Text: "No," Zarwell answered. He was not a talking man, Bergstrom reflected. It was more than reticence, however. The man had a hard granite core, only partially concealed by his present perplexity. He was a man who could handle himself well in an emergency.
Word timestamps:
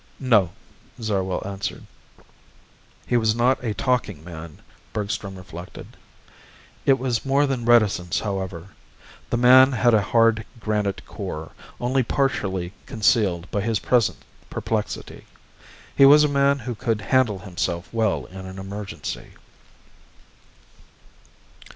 "No," 0.19 0.49
Zarwell 0.99 1.43
answered. 1.45 1.83
He 3.05 3.17
was 3.17 3.35
not 3.35 3.63
a 3.63 3.75
talking 3.75 4.23
man, 4.23 4.57
Bergstrom 4.93 5.35
reflected. 5.35 5.95
It 6.87 6.97
was 6.97 7.23
more 7.23 7.45
than 7.45 7.65
reticence, 7.65 8.21
however. 8.21 8.69
The 9.29 9.37
man 9.37 9.73
had 9.73 9.93
a 9.93 10.01
hard 10.01 10.43
granite 10.59 11.05
core, 11.05 11.51
only 11.79 12.01
partially 12.01 12.73
concealed 12.87 13.45
by 13.51 13.61
his 13.61 13.77
present 13.77 14.17
perplexity. 14.49 15.27
He 15.95 16.07
was 16.07 16.23
a 16.23 16.27
man 16.27 16.57
who 16.57 16.73
could 16.73 17.01
handle 17.01 17.37
himself 17.37 17.87
well 17.93 18.25
in 18.25 18.47
an 18.47 18.57
emergency. 18.57 19.33